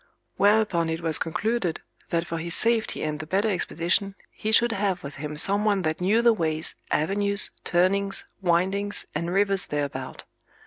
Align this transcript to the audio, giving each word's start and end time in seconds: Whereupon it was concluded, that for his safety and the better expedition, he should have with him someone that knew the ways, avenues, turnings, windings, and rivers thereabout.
Whereupon 0.37 0.89
it 0.89 1.01
was 1.01 1.19
concluded, 1.19 1.79
that 2.09 2.25
for 2.25 2.39
his 2.39 2.55
safety 2.55 3.03
and 3.03 3.19
the 3.19 3.27
better 3.27 3.49
expedition, 3.51 4.15
he 4.31 4.51
should 4.51 4.71
have 4.71 5.03
with 5.03 5.17
him 5.17 5.37
someone 5.37 5.83
that 5.83 6.01
knew 6.01 6.23
the 6.23 6.33
ways, 6.33 6.73
avenues, 6.89 7.51
turnings, 7.63 8.25
windings, 8.41 9.05
and 9.13 9.31
rivers 9.31 9.67
thereabout. 9.67 10.23